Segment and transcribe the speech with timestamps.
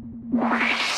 [0.00, 0.93] Bye.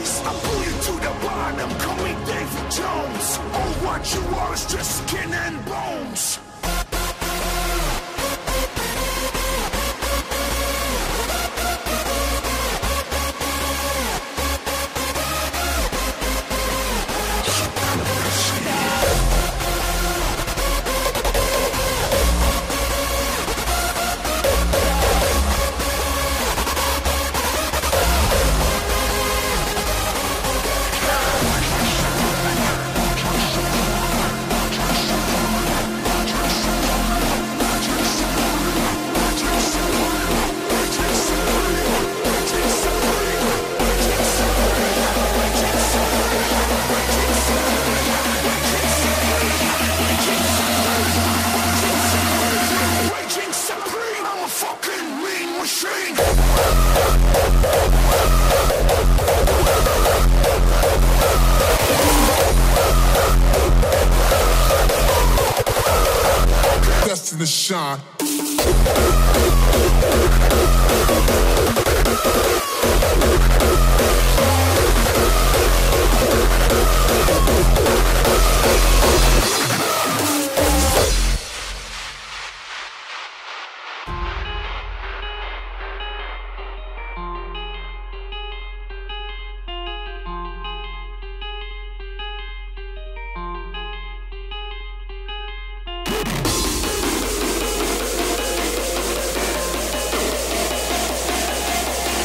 [0.00, 0.26] choice.
[0.26, 3.38] I'm pulling to the bottom, call me Davy Jones.
[3.52, 6.49] All what you are is just skin and bones.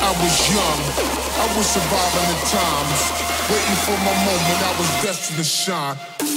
[0.05, 0.81] I was young.
[1.41, 2.99] I was surviving the times.
[3.49, 6.34] Waiting for my moment, I was destined to shine.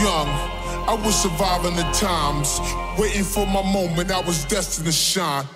[0.00, 0.28] young,
[0.88, 2.58] I was surviving the times,
[2.98, 5.46] waiting for my moment, I was destined to shine.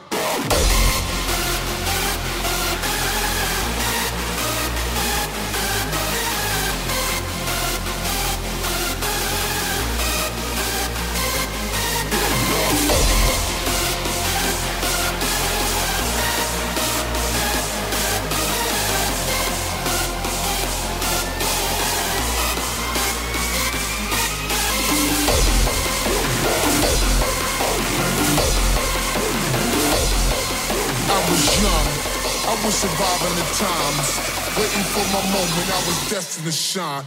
[34.57, 37.05] Waiting for my moment, I was destined to shine.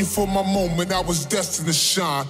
[0.00, 2.26] Waiting for my moment, I was destined to shine.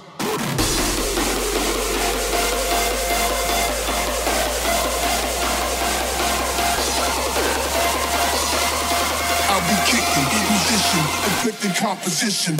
[9.47, 12.57] I'll be kicking, musician, inflicting composition.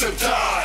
[0.00, 0.59] to die.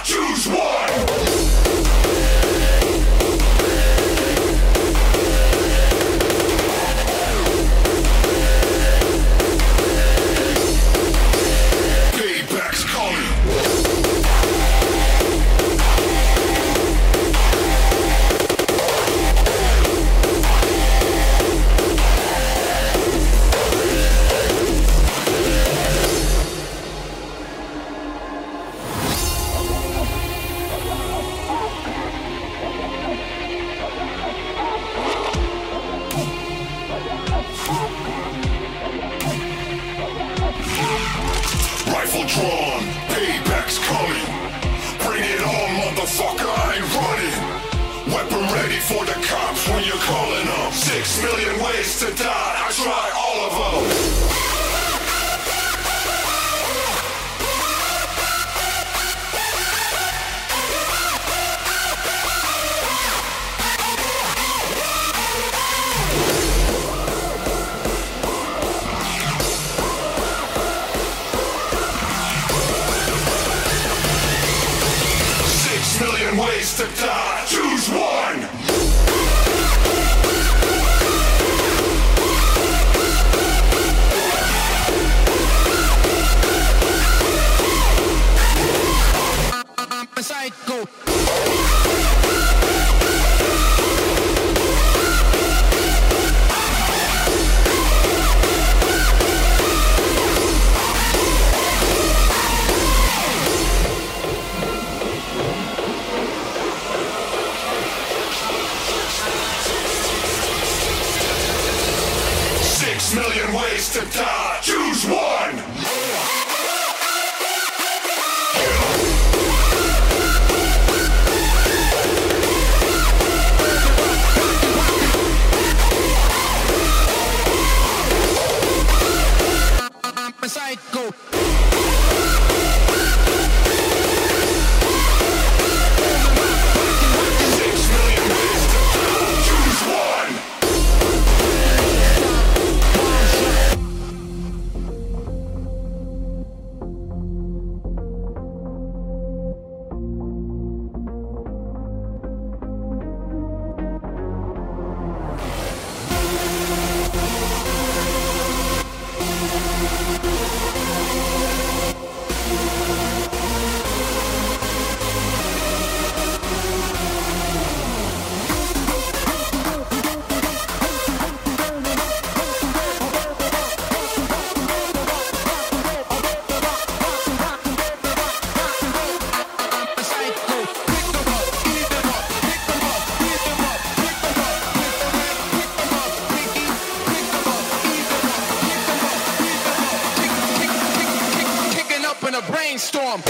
[192.42, 193.22] brainstorm.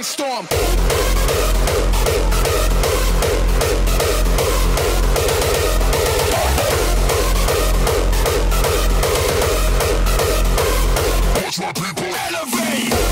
[0.00, 0.46] brainstorm.
[11.58, 13.09] My people elevate.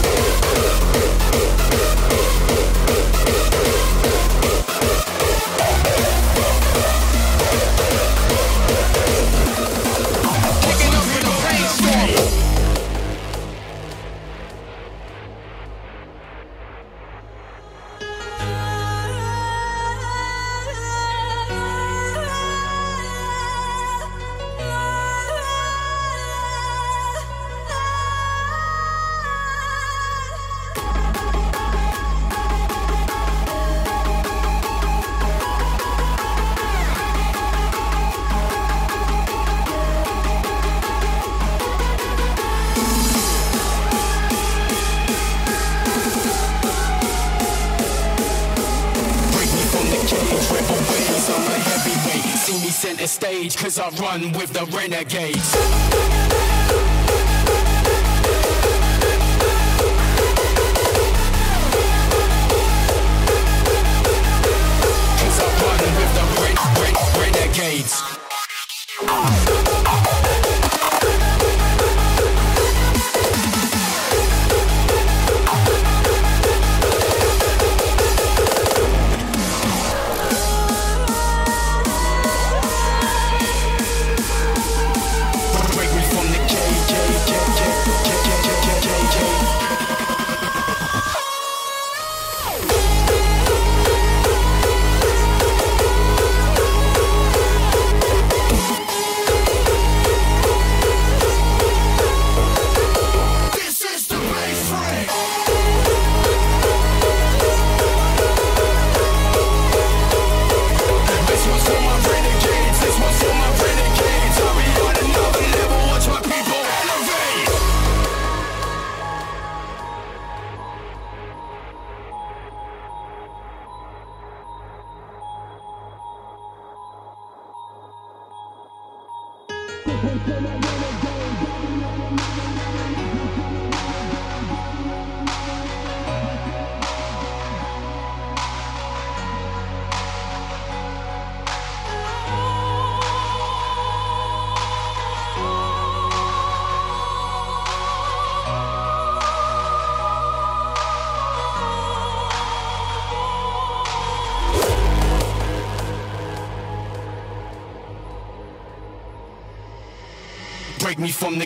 [53.81, 56.58] I run with the renegades.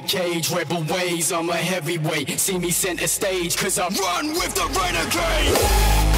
[0.02, 2.38] cage, rebel ways, I'm a heavyweight.
[2.38, 6.11] See me center stage, cause I run with the renegade.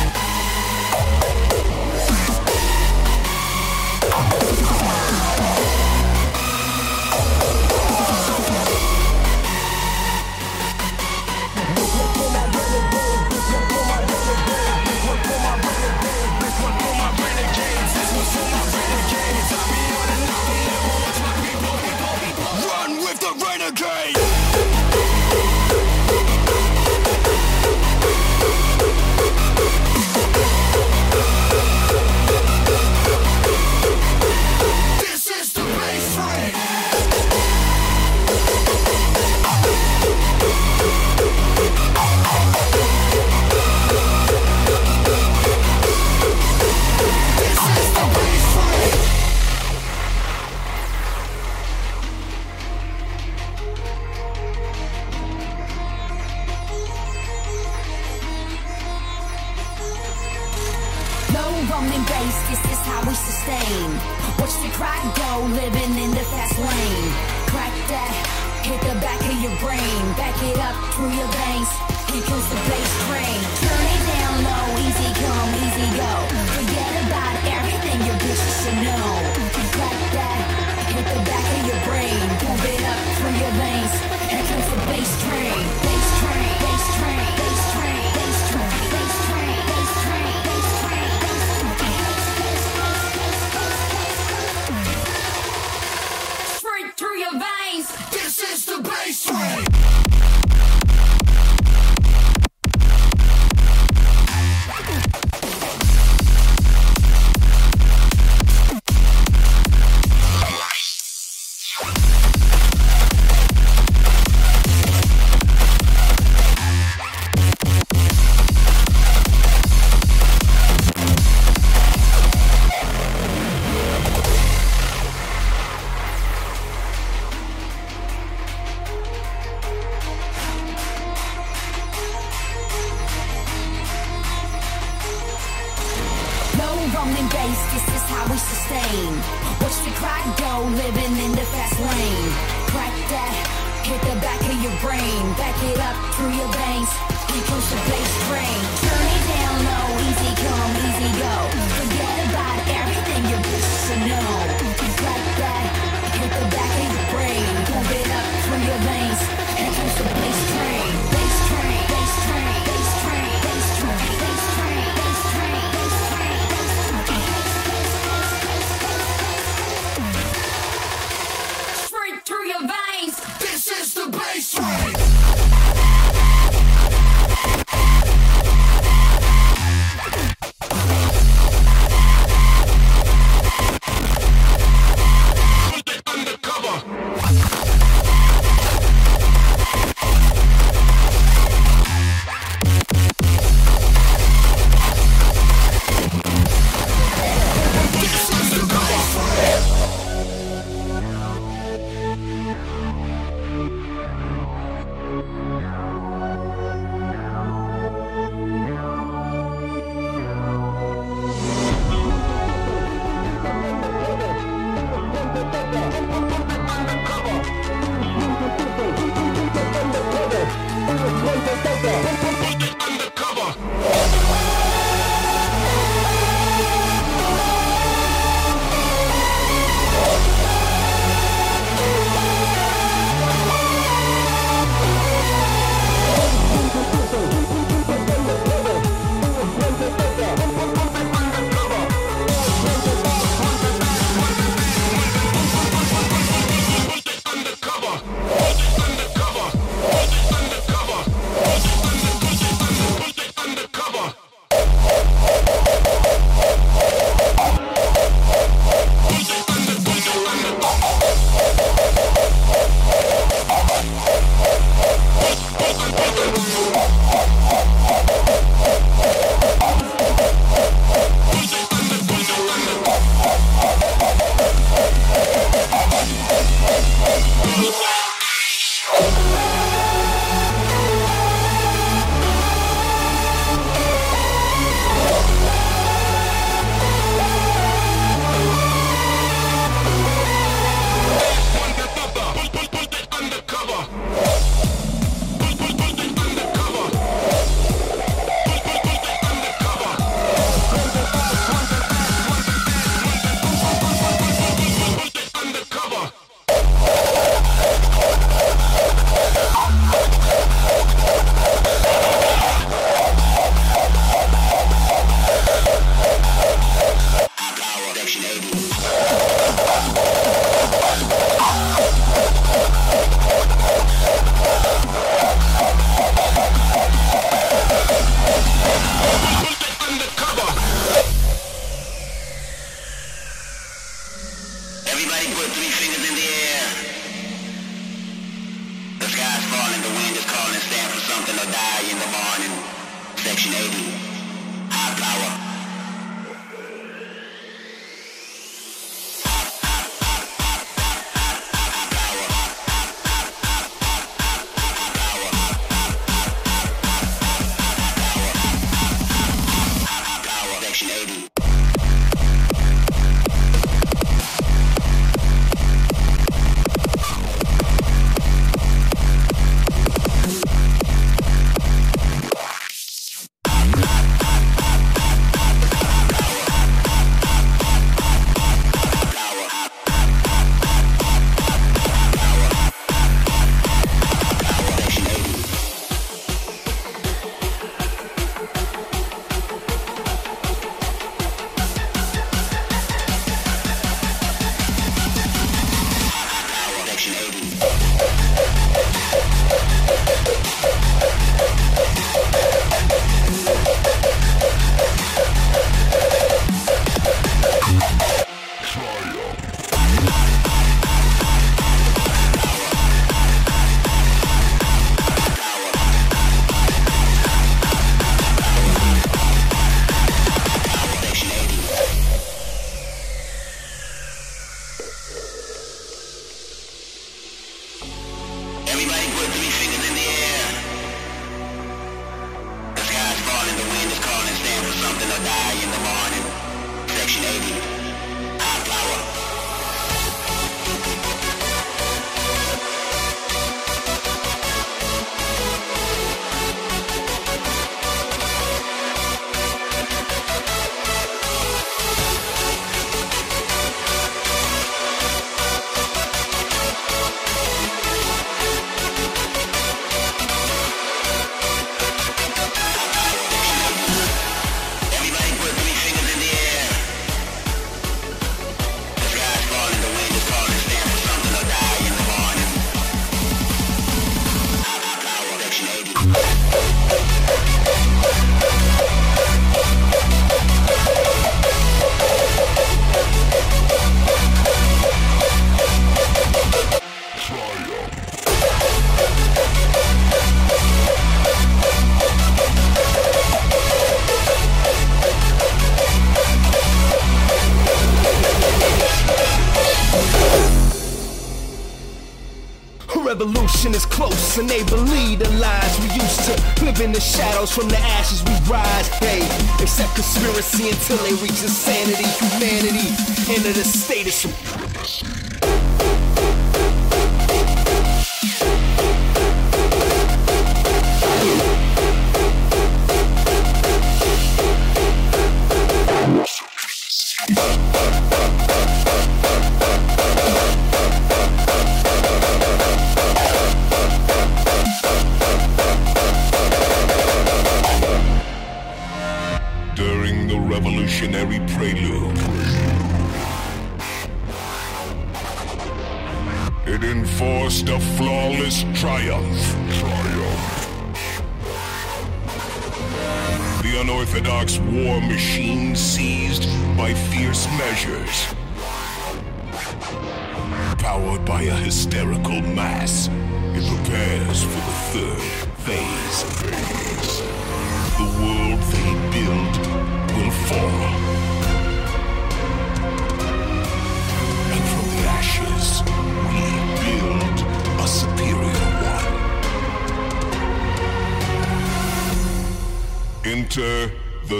[503.19, 507.53] Revolution is close and they believe the lies we used to live in the shadows
[507.53, 508.89] from the ashes we rise.
[508.99, 509.23] Hey
[509.63, 512.89] accept conspiracy until they reach insanity humanity
[513.33, 514.25] into the status.
[514.25, 514.64] of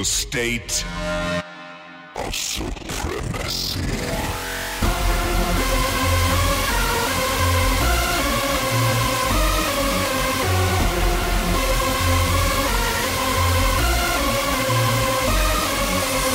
[0.05, 0.85] state
[2.17, 3.81] of supremacy.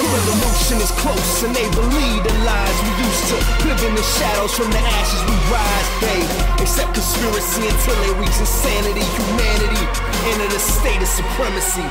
[0.09, 3.35] revolution is close and they believe the lies we used to
[3.65, 6.21] live in the shadows from the ashes we rise they
[6.63, 9.85] accept conspiracy until they reach insanity humanity
[10.31, 11.85] into the state of supremacy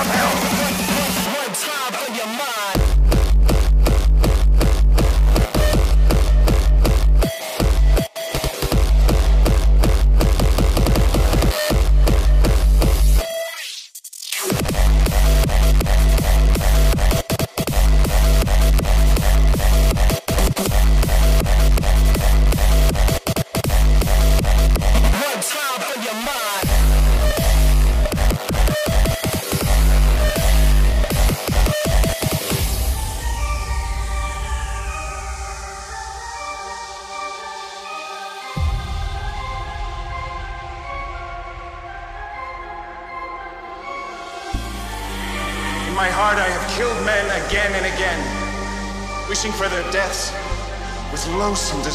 [0.00, 0.59] of hell.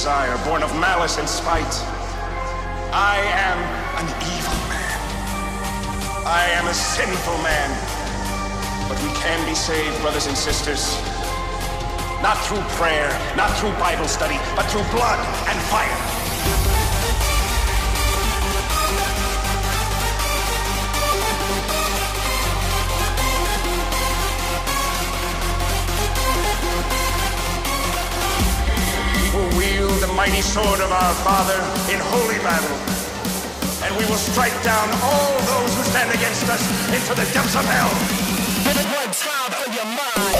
[0.05, 1.75] Desire, born of malice and spite.
[2.93, 3.57] I am
[3.97, 4.99] an evil man.
[6.27, 7.69] I am a sinful man.
[8.87, 10.93] But we can be saved, brothers and sisters.
[12.21, 15.17] Not through prayer, not through Bible study, but through blood
[15.49, 16.14] and fire.
[30.25, 31.59] Mighty sword of our Father
[31.93, 32.77] in holy battle.
[33.85, 37.65] And we will strike down all those who stand against us into the depths of
[37.65, 37.91] hell.
[38.95, 40.34] One time for your mind.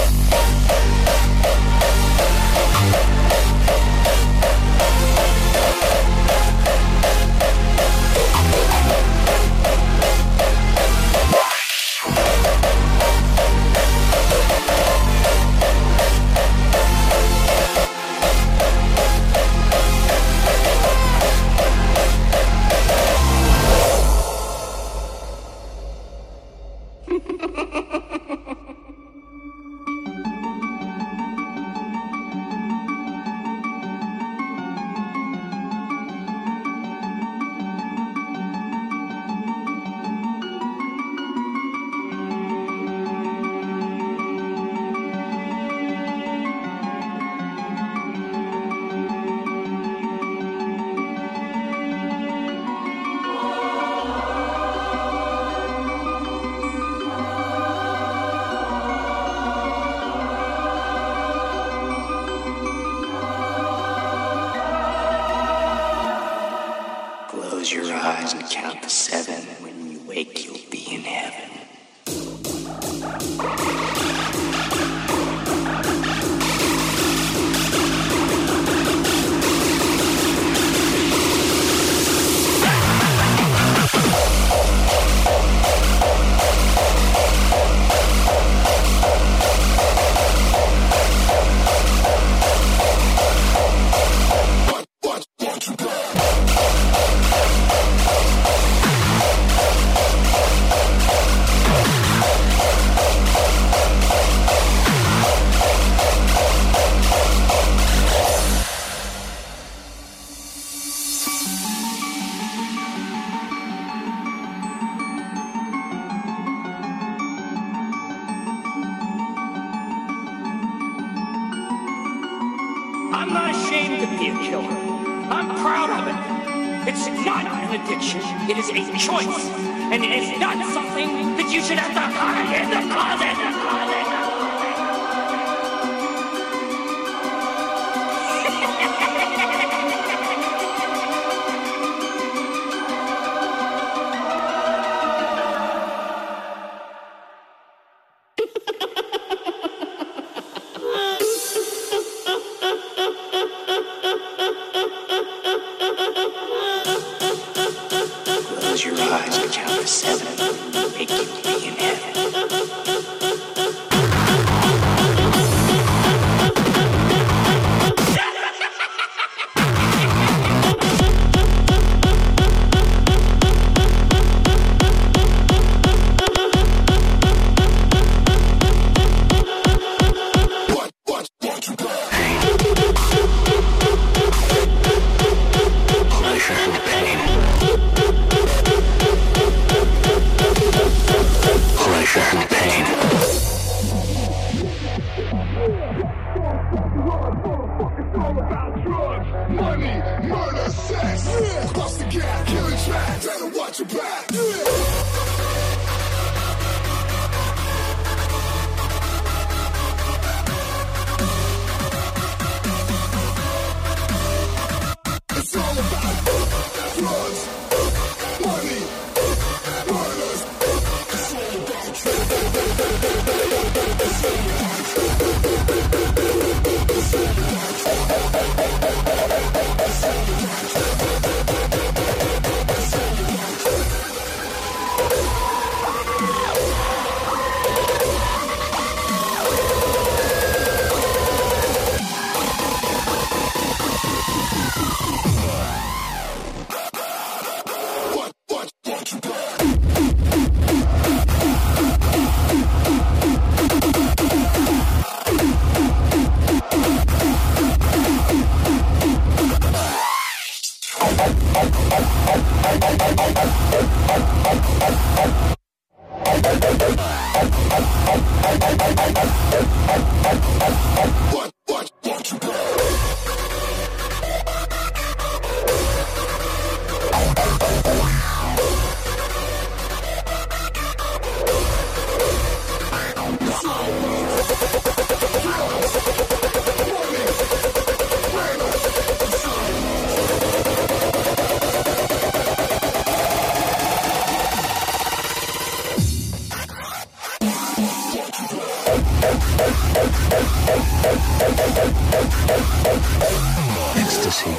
[303.94, 304.50] Ecstasy.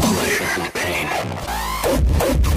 [0.00, 2.47] Pleasure and pain.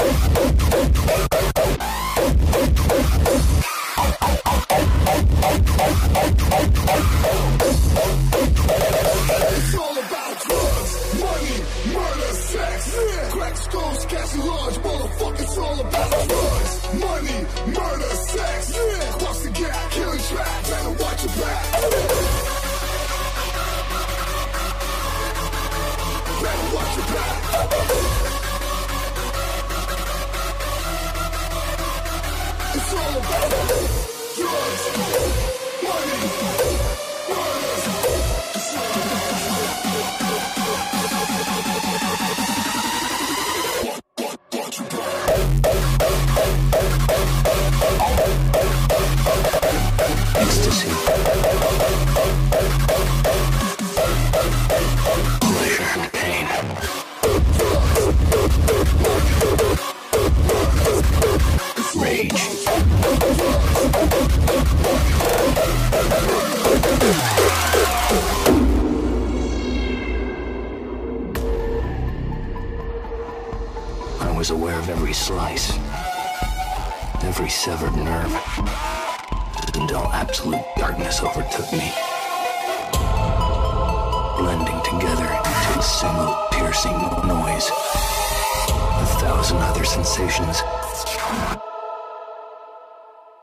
[84.41, 87.69] blending together into a single piercing noise.
[87.69, 90.63] A thousand other sensations.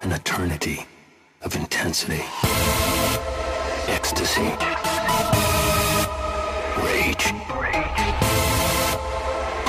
[0.03, 0.85] An eternity
[1.43, 2.25] of intensity.
[3.87, 4.51] Ecstasy.
[6.83, 7.27] Rage.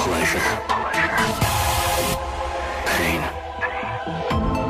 [0.01, 0.47] Pleasure.
[2.89, 3.21] Pain.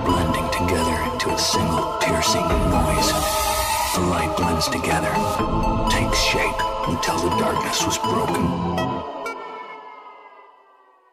[0.04, 2.48] Blending together into a single piercing
[2.78, 3.59] noise
[4.08, 5.12] light blends together,
[5.90, 8.46] takes shape until the darkness was broken.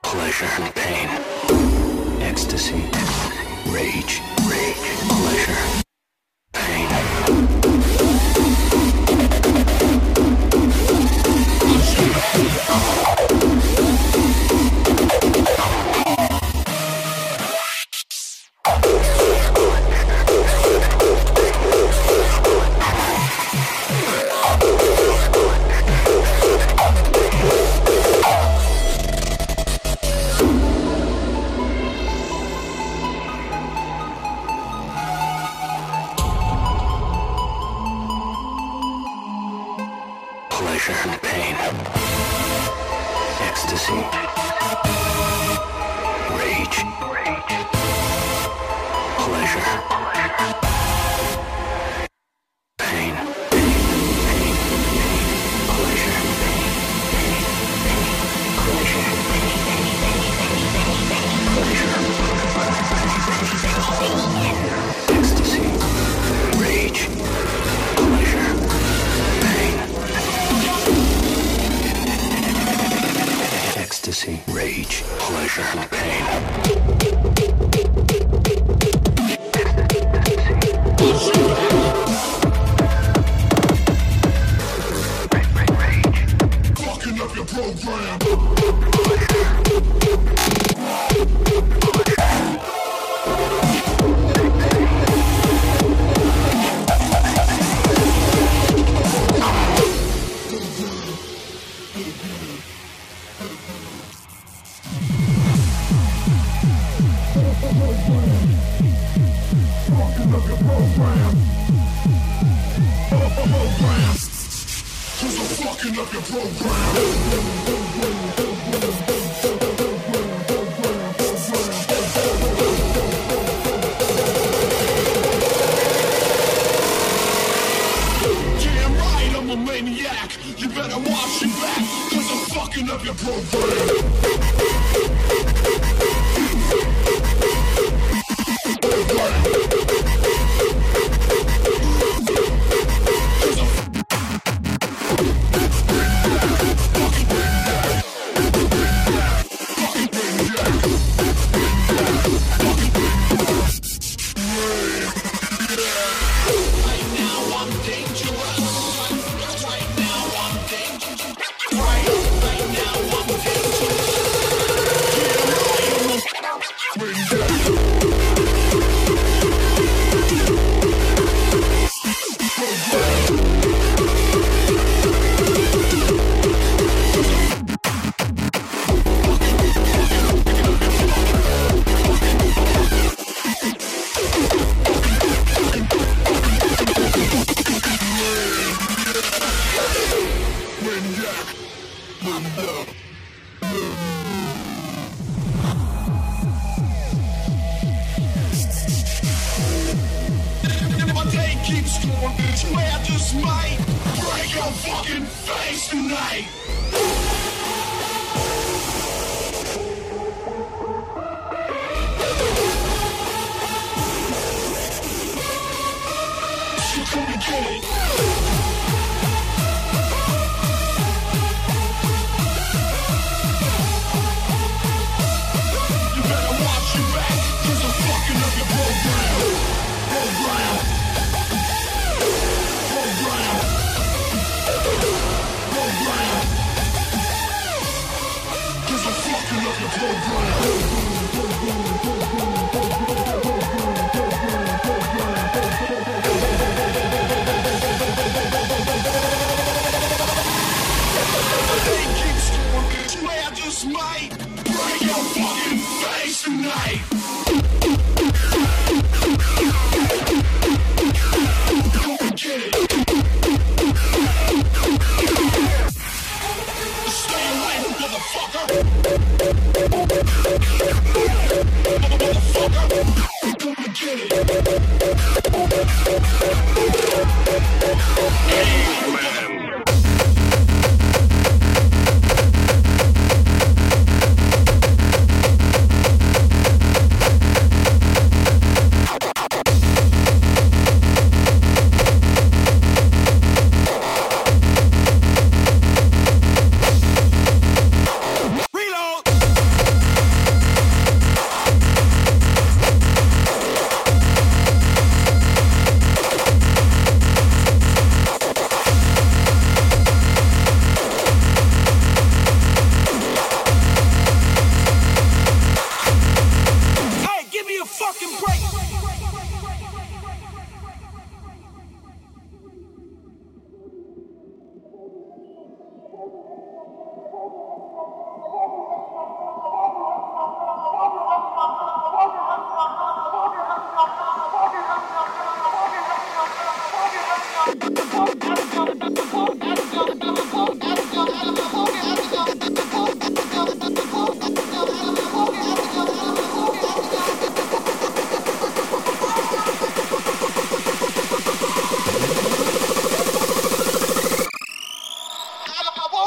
[0.03, 1.09] Pleasure and pain,
[2.23, 2.83] ecstasy,
[3.71, 4.77] rage, rage,
[5.09, 5.83] pleasure.
[6.53, 6.89] Pain.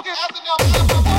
[0.10, 1.19] They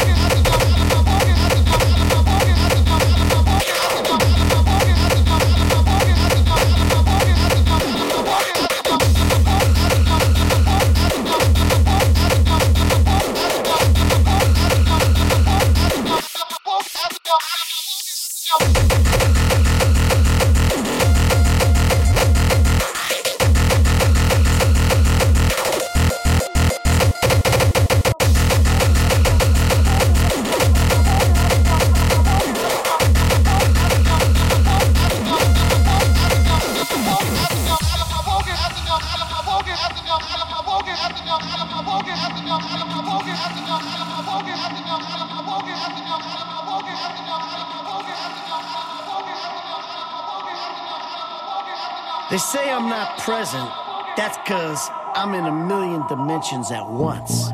[56.40, 57.49] dimensions at once.